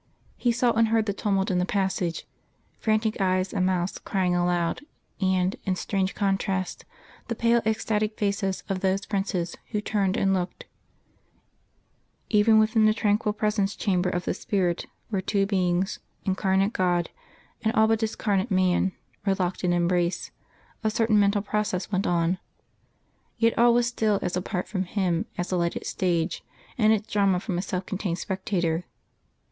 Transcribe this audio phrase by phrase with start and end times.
[0.35, 2.25] He saw and heard the tumult in the passage,
[2.79, 4.81] frantic eyes and mouths crying aloud,
[5.21, 6.85] and, in strange contrast,
[7.27, 10.65] the pale ecstatic faces of those princes who turned and looked;
[12.31, 17.11] even within the tranquil presence chamber of the spirit where two beings, Incarnate God
[17.63, 18.93] and all but Discarnate Man,
[19.23, 20.31] were locked in embrace,
[20.83, 22.39] a certain mental process went on.
[23.37, 26.43] Yet all was still as apart from him as a lighted stage
[26.75, 28.85] and its drama from a self contained spectator.